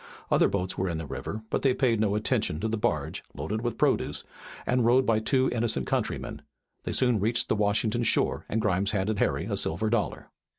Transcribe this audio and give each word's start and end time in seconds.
Other 0.31 0.47
boats 0.47 0.79
were 0.79 0.89
in 0.89 0.97
the 0.97 1.05
river, 1.05 1.43
but 1.51 1.61
they 1.61 1.75
paid 1.75 1.99
no 1.99 2.15
attention 2.15 2.59
to 2.61 2.67
the 2.67 2.75
barge, 2.75 3.21
loaded 3.35 3.61
with 3.61 3.77
produce, 3.77 4.23
and 4.65 4.83
rowed 4.83 5.05
by 5.05 5.19
two 5.19 5.47
innocent 5.51 5.85
countrymen. 5.85 6.41
They 6.85 6.91
soon 6.93 7.19
reached 7.19 7.49
the 7.49 7.55
Washington 7.55 8.01
shore, 8.01 8.43
and 8.49 8.59
Grimes 8.61 8.89
handed 8.89 9.19
Harry 9.19 9.45
a 9.45 9.55
silver 9.55 9.91
dollar. 9.91 10.31